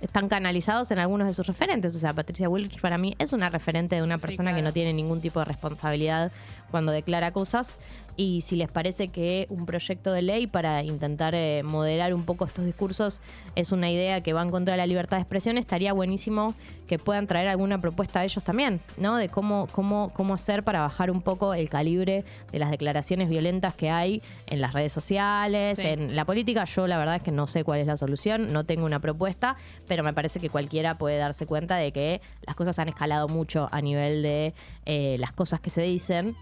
están 0.00 0.28
canalizados 0.28 0.90
en 0.90 0.98
algunos 0.98 1.26
de 1.26 1.34
sus 1.34 1.46
referentes. 1.46 1.94
O 1.96 1.98
sea, 1.98 2.12
Patricia 2.12 2.48
Bullrich 2.48 2.80
para 2.80 2.98
mí 2.98 3.14
es 3.18 3.32
una 3.32 3.48
referente 3.48 3.96
de 3.96 4.02
una 4.02 4.18
Sí, 4.18 4.22
persona 4.22 4.54
que 4.54 4.62
no 4.62 4.72
tiene 4.72 4.92
ningún 4.92 5.20
tipo 5.20 5.38
de 5.38 5.46
responsabilidad 5.46 6.32
cuando 6.70 6.92
declara 6.92 7.32
cosas. 7.32 7.78
Y 8.18 8.40
si 8.40 8.56
les 8.56 8.70
parece 8.70 9.08
que 9.08 9.46
un 9.50 9.66
proyecto 9.66 10.10
de 10.12 10.22
ley 10.22 10.46
para 10.46 10.82
intentar 10.82 11.34
eh, 11.34 11.62
moderar 11.62 12.14
un 12.14 12.24
poco 12.24 12.46
estos 12.46 12.64
discursos 12.64 13.20
es 13.56 13.72
una 13.72 13.90
idea 13.90 14.22
que 14.22 14.32
va 14.32 14.42
en 14.42 14.50
contra 14.50 14.72
de 14.72 14.78
la 14.78 14.86
libertad 14.86 15.18
de 15.18 15.22
expresión, 15.22 15.58
estaría 15.58 15.92
buenísimo 15.92 16.54
que 16.86 16.98
puedan 16.98 17.26
traer 17.26 17.48
alguna 17.48 17.80
propuesta 17.80 18.20
a 18.20 18.24
ellos 18.24 18.44
también, 18.44 18.80
¿no? 18.96 19.16
De 19.16 19.28
cómo, 19.28 19.68
cómo, 19.72 20.10
cómo 20.14 20.34
hacer 20.34 20.62
para 20.62 20.80
bajar 20.82 21.10
un 21.10 21.20
poco 21.22 21.52
el 21.54 21.68
calibre 21.68 22.24
de 22.52 22.58
las 22.58 22.70
declaraciones 22.70 23.28
violentas 23.28 23.74
que 23.74 23.90
hay 23.90 24.22
en 24.46 24.60
las 24.60 24.72
redes 24.72 24.92
sociales, 24.92 25.78
Sí. 25.78 25.86
en 25.88 26.14
la 26.16 26.24
política. 26.24 26.64
Yo 26.64 26.86
la 26.86 26.98
verdad 26.98 27.16
es 27.16 27.22
que 27.22 27.32
no 27.32 27.46
sé 27.46 27.64
cuál 27.64 27.80
es 27.80 27.86
la 27.86 27.96
solución, 27.96 28.52
no 28.52 28.64
tengo 28.64 28.86
una 28.86 29.00
propuesta, 29.00 29.56
pero 29.88 30.02
me 30.02 30.12
parece 30.12 30.40
que 30.40 30.48
cualquiera 30.50 30.96
puede 30.96 31.18
darse 31.18 31.46
cuenta 31.46 31.76
de 31.76 31.92
que 31.92 32.20
las 32.46 32.54
cosas 32.56 32.78
han 32.78 32.88
escalado 32.88 33.28
mucho 33.28 33.68
a 33.72 33.80
nivel 33.80 34.22
de 34.22 34.54
eh, 34.84 35.16
las 35.18 35.32
cosas 35.32 35.60
que 35.60 35.70
se 35.70 35.82
dicen 35.82 36.36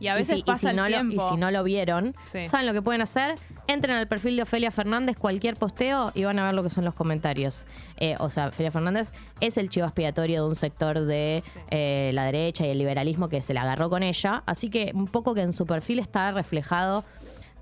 Y 0.00 0.08
a 0.08 0.14
veces 0.14 0.32
y 0.32 0.36
si, 0.36 0.40
y 0.40 0.44
pasa 0.44 0.70
si 0.70 0.76
no 0.76 0.86
el 0.86 0.92
lo, 0.92 0.98
tiempo. 0.98 1.26
y 1.26 1.28
si 1.30 1.36
no 1.36 1.50
lo 1.50 1.62
vieron, 1.64 2.14
Sí. 2.26 2.46
¿saben 2.46 2.66
lo 2.66 2.72
que 2.72 2.82
pueden 2.82 3.00
hacer? 3.00 3.36
Entren 3.66 3.96
al 3.96 4.06
perfil 4.06 4.36
de 4.36 4.42
Ofelia 4.42 4.70
Fernández, 4.70 5.16
cualquier 5.16 5.56
posteo, 5.56 6.12
y 6.14 6.24
van 6.24 6.38
a 6.38 6.44
ver 6.44 6.54
lo 6.54 6.62
que 6.62 6.70
son 6.70 6.84
los 6.84 6.94
comentarios. 6.94 7.64
Eh, 7.96 8.14
o 8.18 8.28
sea, 8.28 8.48
Ofelia 8.48 8.70
Fernández 8.70 9.12
es 9.40 9.56
el 9.56 9.70
chivo 9.70 9.86
expiatorio 9.86 10.42
de 10.42 10.48
un 10.48 10.54
sector 10.54 11.00
de 11.00 11.42
eh, 11.70 12.10
la 12.12 12.26
derecha 12.26 12.66
y 12.66 12.70
el 12.70 12.78
liberalismo 12.78 13.28
que 13.28 13.40
se 13.40 13.54
la 13.54 13.62
agarró 13.62 13.88
con 13.88 14.02
ella. 14.02 14.42
Así 14.44 14.68
que 14.68 14.92
un 14.94 15.06
poco 15.06 15.34
que 15.34 15.40
en 15.40 15.54
su 15.54 15.64
perfil 15.64 15.98
está 15.98 16.30
reflejado 16.32 17.04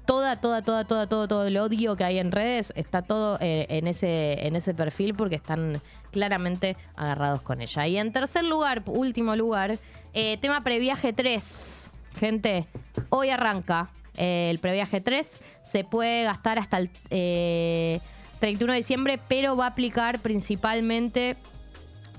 toda, 0.05 0.41
toda, 0.41 0.63
toda, 0.63 0.85
toda, 0.85 1.07
todo, 1.07 1.29
todo 1.29 1.47
el 1.47 1.57
odio 1.57 1.97
que 1.97 2.05
hay 2.05 2.19
en 2.19 2.33
redes 2.33 2.73
está 2.77 3.03
todo 3.03 3.39
eh, 3.41 3.67
en, 3.69 3.87
ese, 3.87 4.47
en 4.47 4.57
ese 4.57 4.75
perfil 4.75 5.15
porque 5.15 5.37
están 5.37 5.81
claramente 6.11 6.77
agarrados 6.97 7.43
con 7.43 7.61
ella. 7.61 7.87
Y 7.87 7.97
en 7.97 8.13
tercer 8.13 8.45
lugar, 8.45 8.83
último 8.87 9.37
lugar, 9.37 9.79
eh, 10.15 10.37
tema 10.39 10.63
previaje 10.63 11.13
3. 11.13 11.91
Gente, 12.17 12.67
hoy 13.09 13.31
arranca 13.31 13.91
eh, 14.17 14.49
el 14.51 14.59
previaje 14.59 15.01
3. 15.01 15.41
Se 15.63 15.85
puede 15.85 16.25
gastar 16.25 16.59
hasta 16.59 16.79
el 16.79 16.91
eh, 17.11 18.01
31 18.41 18.73
de 18.73 18.77
diciembre, 18.79 19.21
pero 19.29 19.57
va 19.57 19.67
a 19.67 19.69
aplicar 19.69 20.19
principalmente 20.21 21.37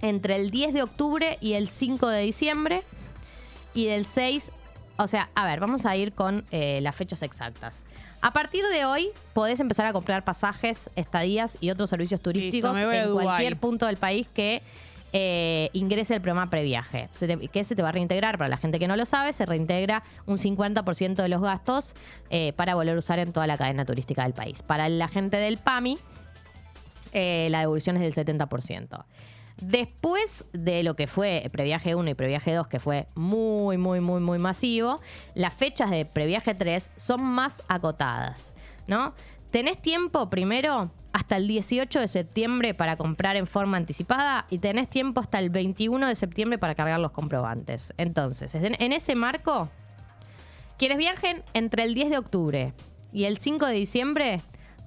entre 0.02 0.36
el 0.36 0.52
10 0.52 0.74
de 0.74 0.84
octubre 0.84 1.38
y 1.42 1.54
el 1.54 1.68
5 1.68 2.08
de 2.10 2.22
diciembre. 2.22 2.84
Y 3.74 3.86
del 3.88 4.06
6, 4.06 4.52
o 4.98 5.08
sea, 5.08 5.30
a 5.34 5.46
ver, 5.46 5.60
vamos 5.60 5.86
a 5.86 5.96
ir 5.96 6.14
con 6.14 6.46
eh, 6.52 6.80
las 6.82 6.96
fechas 6.96 7.24
exactas. 7.24 7.84
A 8.22 8.32
partir 8.32 8.64
de 8.68 8.86
hoy 8.86 9.10
podés 9.34 9.60
empezar 9.60 9.86
a 9.86 9.94
comprar 9.94 10.24
pasajes, 10.24 10.90
estadías 10.96 11.58
y 11.60 11.72
otros 11.72 11.90
servicios 11.90 12.22
turísticos 12.22 12.78
en 12.78 13.12
cualquier 13.12 13.58
punto 13.58 13.86
del 13.88 13.98
país 13.98 14.28
que 14.34 14.62
eh, 15.14 15.70
ingrese 15.74 16.16
el 16.16 16.22
programa 16.22 16.50
previaje. 16.50 17.08
Se 17.12 17.28
te- 17.28 17.48
que 17.48 17.64
se 17.64 17.76
te 17.76 17.82
va 17.84 17.90
a 17.90 17.92
reintegrar, 17.92 18.38
para 18.38 18.50
la 18.50 18.58
gente 18.58 18.80
que 18.80 18.88
no 18.88 18.96
lo 18.96 19.06
sabe, 19.06 19.32
se 19.32 19.46
reintegra 19.46 20.04
un 20.26 20.38
50% 20.40 21.16
de 21.22 21.30
los 21.30 21.42
gastos 21.42 21.94
eh, 22.30 22.52
para 22.54 22.76
volver 22.76 22.96
a 22.96 23.00
usar 23.00 23.20
en 23.20 23.32
toda 23.32 23.46
la 23.48 23.58
cadena 23.58 23.86
turística 23.86 24.24
del 24.24 24.34
país. 24.34 24.64
Para 24.64 24.90
la 24.90 25.08
gente 25.08 25.38
del 25.38 25.58
PAMI, 25.60 25.98
eh, 27.12 27.48
la 27.52 27.60
devolución 27.60 27.96
es 28.02 28.16
del 28.16 28.26
70%. 28.26 29.06
Después 29.62 30.46
de 30.52 30.82
lo 30.84 30.96
que 30.96 31.06
fue 31.06 31.48
Previaje 31.52 31.94
1 31.94 32.10
y 32.10 32.14
Previaje 32.16 32.54
2, 32.54 32.68
que 32.68 32.80
fue 32.80 33.08
muy, 33.14 33.78
muy, 33.78 34.02
muy, 34.02 34.20
muy 34.20 34.40
masivo, 34.40 35.00
las 35.36 35.54
fechas 35.54 35.92
de 35.92 36.06
Previaje 36.06 36.56
3 36.56 36.90
son 36.96 37.22
más 37.22 37.62
acotadas, 37.68 38.52
¿no? 38.88 39.14
Tenés 39.52 39.80
tiempo 39.80 40.30
primero 40.32 40.90
hasta 41.14 41.38
el 41.38 41.48
18 41.48 42.00
de 42.00 42.08
septiembre 42.08 42.74
para 42.74 42.98
comprar 42.98 43.36
en 43.36 43.46
forma 43.48 43.78
anticipada 43.78 44.46
y 44.50 44.58
tenés 44.58 44.90
tiempo 44.90 45.22
hasta 45.22 45.38
el 45.40 45.52
21 45.52 46.08
de 46.08 46.16
septiembre 46.16 46.58
para 46.58 46.76
cargar 46.76 47.00
los 47.00 47.12
comprobantes. 47.12 47.94
Entonces, 47.98 48.54
en 48.56 48.92
ese 48.92 49.16
marco, 49.16 49.70
quienes 50.78 50.98
viajen 50.98 51.44
entre 51.54 51.84
el 51.84 51.94
10 51.94 52.10
de 52.10 52.18
octubre 52.18 52.74
y 53.14 53.24
el 53.26 53.38
5 53.38 53.68
de 53.68 53.74
diciembre 53.74 54.42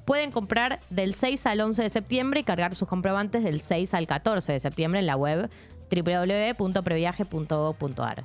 pueden 0.05 0.33
comprar 0.33 0.81
del 0.91 1.15
6 1.15 1.47
al 1.47 1.61
11 1.61 1.85
de 1.85 1.91
septiembre 1.91 2.41
y 2.41 2.45
cargar 2.45 2.75
sus 2.75 2.89
comprobantes 2.89 3.45
del 3.45 3.61
6 3.61 3.95
al 3.95 4.07
14 4.07 4.53
de 4.53 4.61
septiembre 4.61 5.01
en 5.01 5.07
la 5.07 5.17
web 5.17 5.51
www.previaje.gov.ar. 5.91 8.25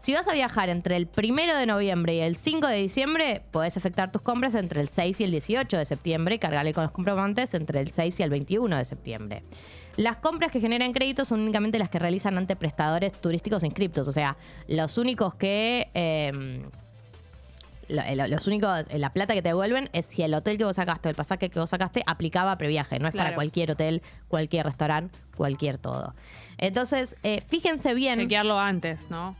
Si 0.00 0.14
vas 0.14 0.26
a 0.28 0.32
viajar 0.32 0.68
entre 0.70 0.96
el 0.96 1.08
1 1.16 1.54
de 1.56 1.66
noviembre 1.66 2.14
y 2.14 2.20
el 2.20 2.36
5 2.36 2.66
de 2.68 2.76
diciembre, 2.76 3.42
podés 3.50 3.76
efectuar 3.76 4.10
tus 4.12 4.22
compras 4.22 4.54
entre 4.54 4.80
el 4.80 4.88
6 4.88 5.20
y 5.20 5.24
el 5.24 5.30
18 5.32 5.76
de 5.76 5.84
septiembre 5.84 6.36
y 6.36 6.38
cargarle 6.38 6.72
con 6.72 6.84
los 6.84 6.92
comprobantes 6.92 7.52
entre 7.54 7.80
el 7.80 7.88
6 7.90 8.20
y 8.20 8.22
el 8.22 8.30
21 8.30 8.76
de 8.76 8.84
septiembre. 8.84 9.42
Las 9.96 10.16
compras 10.18 10.52
que 10.52 10.60
generan 10.60 10.92
créditos 10.92 11.28
son 11.28 11.40
únicamente 11.40 11.78
las 11.78 11.90
que 11.90 11.98
realizan 11.98 12.38
ante 12.38 12.54
prestadores 12.56 13.12
turísticos 13.12 13.64
inscriptos, 13.64 14.06
o 14.08 14.12
sea, 14.12 14.36
los 14.68 14.96
únicos 14.98 15.34
que... 15.34 15.88
eh, 15.94 16.62
lo- 17.88 18.26
los 18.28 18.46
únicos, 18.46 18.84
la 18.92 19.12
plata 19.12 19.32
que 19.34 19.40
te 19.42 19.48
devuelven 19.48 19.88
es 19.94 20.06
si 20.06 20.22
el 20.22 20.32
hotel 20.34 20.58
que 20.58 20.64
vos 20.64 20.76
sacaste 20.76 21.08
o 21.08 21.10
el 21.10 21.16
pasaje 21.16 21.48
que 21.50 21.58
vos 21.58 21.70
sacaste 21.70 22.02
aplicaba 22.06 22.56
previaje. 22.58 22.98
No 22.98 23.08
es 23.08 23.14
para 23.14 23.34
cualquier 23.34 23.70
hotel, 23.72 24.02
cualquier 24.28 24.66
restaurante, 24.66 25.18
cualquier 25.36 25.78
todo. 25.78 26.14
Entonces, 26.58 27.16
eh, 27.22 27.42
fíjense 27.48 27.94
bien. 27.94 28.18
Chequearlo 28.20 28.58
antes, 28.58 29.08
¿no? 29.10 29.36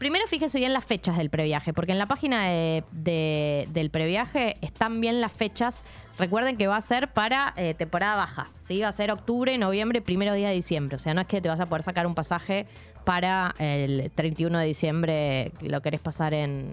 Primero 0.00 0.26
fíjense 0.26 0.58
bien 0.58 0.72
las 0.72 0.82
fechas 0.86 1.18
del 1.18 1.28
previaje, 1.28 1.74
porque 1.74 1.92
en 1.92 1.98
la 1.98 2.06
página 2.06 2.46
de- 2.46 2.84
de- 2.90 3.68
del 3.70 3.90
previaje 3.90 4.56
están 4.62 4.98
bien 5.02 5.20
las 5.20 5.30
fechas. 5.30 5.84
Recuerden 6.18 6.56
que 6.56 6.66
va 6.66 6.78
a 6.78 6.80
ser 6.80 7.12
para 7.12 7.52
eh, 7.58 7.74
temporada 7.74 8.16
baja. 8.16 8.48
¿sí? 8.66 8.80
Va 8.80 8.88
a 8.88 8.92
ser 8.92 9.10
octubre, 9.12 9.58
noviembre, 9.58 10.00
primero 10.00 10.32
día 10.32 10.48
de 10.48 10.54
diciembre. 10.54 10.96
O 10.96 10.98
sea, 10.98 11.12
no 11.12 11.20
es 11.20 11.26
que 11.26 11.42
te 11.42 11.50
vas 11.50 11.60
a 11.60 11.66
poder 11.66 11.82
sacar 11.82 12.06
un 12.06 12.14
pasaje 12.14 12.66
para 13.04 13.54
el 13.58 14.10
31 14.14 14.58
de 14.58 14.64
diciembre, 14.64 15.52
lo 15.60 15.82
querés 15.82 16.00
pasar 16.00 16.32
en 16.32 16.72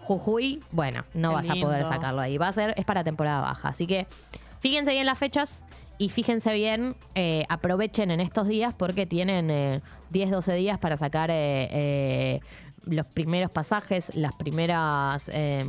Jujuy. 0.00 0.62
Bueno, 0.70 1.04
no 1.12 1.28
Qué 1.30 1.34
vas 1.34 1.50
a 1.50 1.54
poder 1.56 1.84
sacarlo 1.84 2.22
ahí. 2.22 2.38
Va 2.38 2.48
a 2.48 2.52
ser, 2.54 2.72
es 2.78 2.86
para 2.86 3.04
temporada 3.04 3.42
baja. 3.42 3.68
Así 3.68 3.86
que 3.86 4.06
fíjense 4.60 4.92
bien 4.92 5.04
las 5.04 5.18
fechas 5.18 5.62
y 5.98 6.08
fíjense 6.10 6.52
bien, 6.54 6.94
eh, 7.14 7.44
aprovechen 7.48 8.10
en 8.10 8.20
estos 8.20 8.46
días 8.48 8.74
porque 8.74 9.06
tienen 9.06 9.50
eh, 9.50 9.80
10, 10.10 10.30
12 10.30 10.54
días 10.54 10.78
para 10.78 10.96
sacar 10.96 11.30
eh, 11.30 11.68
eh, 11.70 12.40
los 12.84 13.06
primeros 13.06 13.50
pasajes, 13.50 14.14
las 14.14 14.34
primeras, 14.34 15.30
eh, 15.32 15.64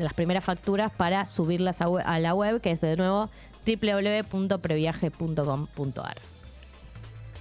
las 0.00 0.14
primeras 0.14 0.44
facturas 0.44 0.90
para 0.92 1.26
subirlas 1.26 1.80
a, 1.82 2.18
la 2.18 2.34
web, 2.34 2.60
que 2.60 2.70
es 2.72 2.80
de 2.80 2.96
nuevo 2.96 3.30
www.previaje.com.ar. 3.66 6.16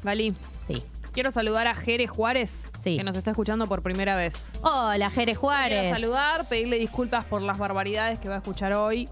Vali, 0.03 0.36
Sí. 0.67 0.84
quiero 1.13 1.31
saludar 1.31 1.67
a 1.67 1.75
Jere 1.75 2.05
Juárez, 2.07 2.72
Sí. 2.84 2.98
que 2.98 3.03
nos 3.03 3.15
está 3.15 3.31
escuchando 3.31 3.65
por 3.67 3.81
primera 3.81 4.15
vez. 4.15 4.51
Hola, 4.62 5.10
Jere 5.10 5.34
Juárez. 5.34 5.79
Quiero 5.81 5.96
saludar, 5.96 6.48
pedirle 6.48 6.77
disculpas 6.77 7.25
por 7.25 7.41
las 7.41 7.57
barbaridades 7.57 8.19
que 8.19 8.29
va 8.29 8.36
a 8.36 8.39
escuchar 8.39 8.74
hoy, 8.74 9.10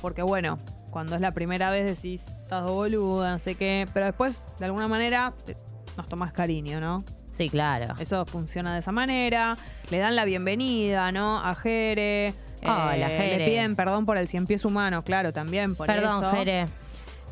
porque 0.00 0.22
bueno, 0.22 0.58
cuando 0.90 1.14
es 1.14 1.20
la 1.20 1.32
primera 1.32 1.70
vez 1.70 1.84
decís, 1.86 2.26
estás 2.42 2.64
boluda, 2.64 3.30
no 3.32 3.38
sé 3.38 3.54
qué, 3.54 3.86
pero 3.94 4.06
después, 4.06 4.42
de 4.58 4.64
alguna 4.66 4.88
manera, 4.88 5.32
te- 5.44 5.56
nos 5.96 6.06
tomás 6.08 6.32
cariño, 6.32 6.80
¿no? 6.80 7.04
Sí, 7.30 7.48
claro. 7.48 7.94
Eso 8.00 8.26
funciona 8.26 8.72
de 8.74 8.80
esa 8.80 8.90
manera. 8.92 9.56
Le 9.90 9.98
dan 9.98 10.16
la 10.16 10.24
bienvenida, 10.24 11.12
¿no? 11.12 11.38
A 11.44 11.54
Jere. 11.54 12.26
eh, 12.28 12.34
Hola, 12.64 13.06
Jere. 13.08 13.38
Le 13.38 13.44
piden 13.46 13.76
perdón 13.76 14.04
por 14.04 14.16
el 14.18 14.26
cien 14.28 14.46
pies 14.46 14.64
humano, 14.64 15.02
claro, 15.02 15.32
también 15.32 15.76
por 15.76 15.86
Perdón, 15.86 16.24
eso. 16.24 16.34
Jere. 16.36 16.66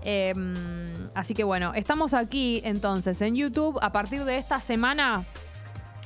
Eh, 0.03 0.33
así 1.15 1.35
que 1.35 1.43
bueno, 1.43 1.73
estamos 1.75 2.15
aquí 2.15 2.61
entonces 2.65 3.21
en 3.23 3.35
YouTube. 3.35 3.79
A 3.83 3.91
partir 3.91 4.25
de 4.25 4.39
esta 4.39 4.61
semana 4.61 5.25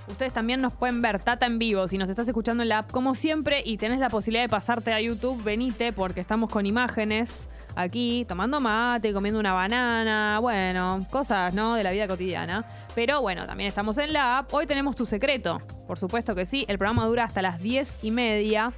Ustedes 0.09 0.32
también 0.32 0.61
nos 0.61 0.73
pueden 0.73 1.00
ver 1.00 1.21
Tata 1.21 1.47
en 1.47 1.59
vivo 1.59 1.87
si 1.87 1.97
nos 1.97 2.09
estás 2.09 2.26
escuchando 2.26 2.62
en 2.62 2.68
la 2.68 2.78
app 2.78 2.90
como 2.90 3.14
siempre 3.14 3.62
y 3.64 3.76
tenés 3.76 4.00
la 4.00 4.11
posibilidad 4.11 4.44
de 4.44 4.49
pasarte 4.49 4.92
a 4.92 5.00
YouTube, 5.00 5.42
venite 5.42 5.92
porque 5.92 6.21
estamos 6.21 6.50
con 6.50 6.66
imágenes 6.66 7.49
aquí 7.76 8.25
tomando 8.28 8.61
mate, 8.61 9.12
comiendo 9.12 9.40
una 9.40 9.52
banana, 9.52 10.38
bueno, 10.40 11.06
cosas, 11.11 11.54
¿no? 11.54 11.75
De 11.75 11.85
la 11.85 11.92
vida 11.92 12.09
cotidiana. 12.09 12.64
Pero 12.94 13.23
bueno, 13.23 13.47
también 13.47 13.68
estamos 13.68 13.99
en 13.99 14.12
la 14.12 14.38
app. 14.38 14.52
Hoy 14.52 14.66
tenemos 14.66 14.97
tu 14.97 15.06
secreto, 15.06 15.59
por 15.87 15.99
supuesto 15.99 16.35
que 16.35 16.47
sí. 16.47 16.64
El 16.68 16.78
programa 16.78 17.06
dura 17.06 17.25
hasta 17.25 17.42
las 17.42 17.62
10 17.62 17.99
y 18.02 18.11
media. 18.11 18.73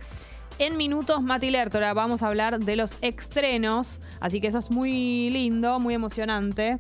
En 0.59 0.77
minutos, 0.77 1.21
Mati 1.21 1.51
Lertora, 1.51 1.95
vamos 1.95 2.23
a 2.23 2.29
hablar 2.29 2.61
de 2.61 2.77
los 2.77 2.97
estrenos, 3.01 4.01
así 4.21 4.41
que 4.41 4.47
eso 4.47 4.61
es 4.61 4.71
muy 4.71 5.31
lindo, 5.31 5.81
muy 5.81 5.95
emocionante. 5.95 6.79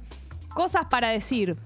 Cosas 0.51 0.87
para 0.89 1.09
decir. 1.09 1.57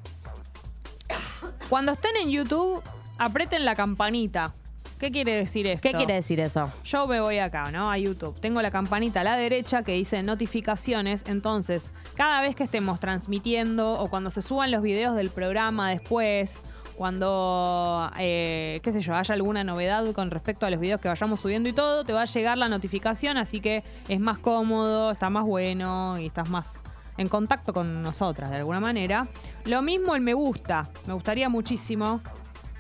Cuando 1.69 1.93
estén 1.93 2.17
en 2.17 2.31
YouTube, 2.31 2.83
aprieten 3.19 3.67
la 3.67 3.75
campanita. 3.75 4.55
¿Qué 4.99 5.11
quiere 5.11 5.35
decir 5.35 5.67
esto? 5.67 5.87
¿Qué 5.87 5.95
quiere 5.95 6.15
decir 6.15 6.41
eso? 6.41 6.73
Yo 6.83 7.07
me 7.07 7.21
voy 7.21 7.39
acá, 7.39 7.71
¿no? 7.71 7.91
A 7.91 7.99
YouTube. 7.99 8.41
Tengo 8.41 8.63
la 8.63 8.71
campanita 8.71 9.21
a 9.21 9.25
la 9.25 9.37
derecha 9.37 9.83
que 9.83 9.93
dice 9.93 10.23
notificaciones. 10.23 11.25
Entonces, 11.27 11.93
cada 12.17 12.41
vez 12.41 12.57
que 12.57 12.65
estemos 12.65 13.01
transmitiendo 13.01 13.93
o 13.93 14.09
cuando 14.09 14.31
se 14.31 14.41
suban 14.41 14.71
los 14.71 14.81
videos 14.83 15.15
del 15.15 15.29
programa 15.29 15.91
después, 15.91 16.63
cuando, 16.97 18.11
eh, 18.19 18.81
qué 18.83 18.91
sé 18.91 19.03
yo, 19.03 19.15
haya 19.15 19.35
alguna 19.35 19.63
novedad 19.63 20.11
con 20.13 20.31
respecto 20.31 20.65
a 20.65 20.71
los 20.71 20.81
videos 20.81 21.03
que 21.03 21.09
vayamos 21.09 21.41
subiendo 21.41 21.69
y 21.69 21.75
todo, 21.75 22.03
te 22.03 22.15
va 22.15 22.23
a 22.23 22.25
llegar 22.25 22.57
la 22.57 22.69
notificación, 22.69 23.37
así 23.37 23.61
que 23.61 23.85
es 24.09 24.19
más 24.19 24.39
cómodo, 24.39 25.11
está 25.11 25.29
más 25.29 25.45
bueno 25.45 26.19
y 26.19 26.27
estás 26.27 26.49
más 26.49 26.81
en 27.19 27.29
contacto 27.29 27.75
con 27.75 28.03
nosotras 28.03 28.51
de 28.51 28.57
alguna 28.57 28.81
manera. 28.81 29.29
Lo 29.67 29.83
mismo 29.83 30.15
el 30.15 30.23
me 30.23 30.33
gusta. 30.33 30.89
Me 31.07 31.13
gustaría 31.13 31.51
muchísimo 31.51 32.23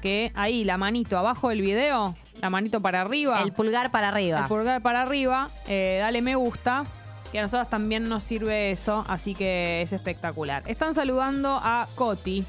que 0.01 0.33
ahí 0.35 0.65
la 0.65 0.79
manito 0.79 1.19
abajo 1.19 1.51
del 1.51 1.61
video, 1.61 2.17
la 2.41 2.49
manito 2.49 2.81
para 2.81 3.03
arriba. 3.03 3.43
El 3.43 3.53
pulgar 3.53 3.91
para 3.91 4.09
arriba. 4.09 4.41
El 4.41 4.47
pulgar 4.47 4.81
para 4.81 5.03
arriba, 5.03 5.49
eh, 5.67 5.99
dale 6.01 6.23
me 6.23 6.37
gusta, 6.37 6.85
que 7.33 7.41
a 7.41 7.43
nosotros 7.43 7.69
también 7.69 8.09
nos 8.09 8.25
sirve 8.25 8.71
eso, 8.71 9.05
así 9.09 9.35
que 9.35 9.83
es 9.83 9.93
espectacular. 9.93 10.63
Están 10.67 10.95
saludando 10.95 11.59
a 11.61 11.89
Coti, 11.97 12.45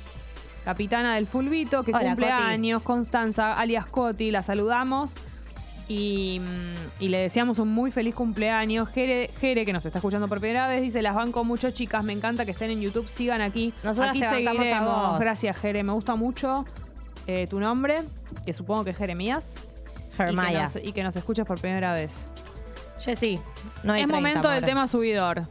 capitana 0.64 1.16
del 1.16 1.26
Fulvito, 1.26 1.84
que 1.84 1.92
Hola, 1.92 2.10
cumple 2.10 2.28
Coti. 2.28 2.42
años, 2.42 2.84
Constanza, 2.84 3.54
alias 3.54 3.88
Coti, 3.88 4.30
la 4.30 4.44
saludamos. 4.44 5.16
Y, 5.90 6.40
mm, 6.40 7.04
y 7.04 7.10
le 7.10 7.18
deseamos 7.18 7.60
un 7.60 7.68
muy 7.70 7.92
feliz 7.92 8.16
cumpleaños. 8.16 8.88
Jere, 8.90 9.32
Jere, 9.42 9.66
que 9.66 9.74
nos 9.74 9.86
está 9.86 9.98
escuchando 10.00 10.28
por 10.28 10.40
primera 10.40 10.68
vez, 10.68 10.82
dice, 10.82 11.02
las 11.02 11.16
banco 11.16 11.44
mucho, 11.44 11.72
chicas, 11.72 12.04
me 12.04 12.14
encanta 12.14 12.46
que 12.46 12.52
estén 12.52 12.72
en 12.72 12.80
YouTube, 12.80 13.10
sigan 13.10 13.42
aquí. 13.42 13.74
Nosotras 13.84 14.12
aquí 14.12 14.20
te 14.22 14.28
bancamos 14.28 14.48
a 14.48 14.64
seguiremos. 14.64 15.10
vos. 15.10 15.20
Gracias, 15.20 15.58
Jere, 15.58 15.84
me 15.84 15.92
gusta 15.92 16.16
mucho 16.16 16.64
eh, 17.28 17.48
tu 17.48 17.60
nombre, 17.60 18.04
que 18.46 18.54
supongo 18.54 18.84
que 18.84 18.92
es 18.92 18.98
Jeremías. 18.98 19.60
Y 20.14 20.36
que, 20.36 20.54
nos, 20.54 20.76
y 20.76 20.92
que 20.92 21.04
nos 21.04 21.16
escuches 21.16 21.46
por 21.46 21.60
primera 21.60 21.94
vez. 21.94 22.30
Jessy, 23.02 23.40
no 23.84 23.94
hay 23.94 24.02
es 24.02 24.08
30, 24.08 24.16
momento 24.16 24.50
del 24.50 24.66
tema 24.66 24.88
subidor. 24.88 25.48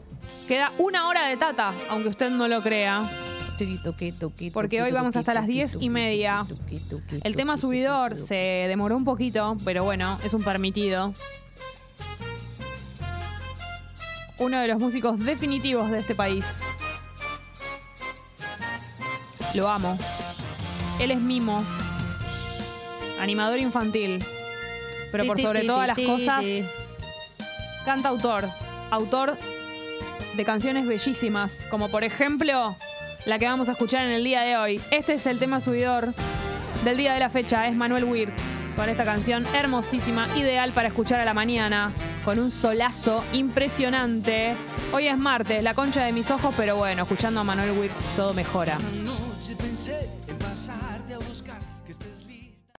Queda 0.47 0.71
una 0.77 1.07
hora 1.07 1.27
de 1.27 1.37
tata, 1.37 1.73
aunque 1.89 2.09
usted 2.09 2.29
no 2.29 2.47
lo 2.47 2.61
crea. 2.61 3.03
Porque 4.53 4.81
hoy 4.81 4.91
vamos 4.91 5.15
hasta 5.15 5.33
las 5.33 5.45
tuki, 5.45 5.53
10 5.53 5.77
y 5.81 5.89
media. 5.89 6.45
El 7.23 7.35
tema 7.35 7.57
subidor 7.57 8.17
se 8.17 8.65
demoró 8.67 8.95
un 8.95 9.05
poquito, 9.05 9.57
pero 9.65 9.83
bueno, 9.83 10.17
es 10.23 10.33
un 10.33 10.43
permitido. 10.43 11.13
Uno 14.37 14.61
de 14.61 14.67
los 14.67 14.79
músicos 14.79 15.19
definitivos 15.19 15.91
de 15.91 15.99
este 15.99 16.15
país. 16.15 16.45
Lo 19.55 19.67
amo. 19.67 19.97
Él 21.01 21.11
es 21.11 21.19
Mimo. 21.19 21.63
Animador 23.19 23.59
infantil. 23.59 24.23
Pero 25.11 25.25
por 25.25 25.41
sobre 25.41 25.63
todas 25.65 25.87
las 25.87 25.97
cosas, 25.97 26.41
ti. 26.41 26.63
cantautor. 27.83 28.45
Autor 28.91 29.37
de 30.35 30.45
canciones 30.45 30.87
bellísimas, 30.87 31.67
como 31.69 31.89
por 31.89 32.03
ejemplo 32.03 32.75
la 33.25 33.39
que 33.39 33.45
vamos 33.45 33.69
a 33.69 33.73
escuchar 33.73 34.05
en 34.05 34.11
el 34.11 34.23
día 34.23 34.41
de 34.41 34.57
hoy. 34.57 34.81
Este 34.91 35.13
es 35.13 35.25
el 35.25 35.39
tema 35.39 35.61
subidor 35.61 36.13
del 36.83 36.97
día 36.97 37.13
de 37.13 37.19
la 37.19 37.29
fecha, 37.29 37.67
es 37.67 37.75
Manuel 37.75 38.05
Wirtz, 38.05 38.65
con 38.75 38.89
esta 38.89 39.03
canción 39.03 39.45
hermosísima, 39.53 40.27
ideal 40.37 40.71
para 40.73 40.87
escuchar 40.87 41.19
a 41.19 41.25
la 41.25 41.33
mañana, 41.33 41.91
con 42.23 42.39
un 42.39 42.51
solazo 42.51 43.23
impresionante. 43.33 44.55
Hoy 44.93 45.07
es 45.07 45.17
martes, 45.17 45.63
la 45.63 45.73
concha 45.73 46.03
de 46.05 46.11
mis 46.11 46.31
ojos, 46.31 46.53
pero 46.55 46.77
bueno, 46.77 47.03
escuchando 47.03 47.41
a 47.41 47.43
Manuel 47.43 47.71
Wirtz 47.71 48.03
todo 48.15 48.33
mejora. 48.33 48.77
noche 49.03 49.55
pensé 49.57 50.09
en 50.27 50.37
pasarte 50.37 51.13
a 51.13 51.17
buscar, 51.19 51.59
que 51.85 51.91
estés. 51.91 52.19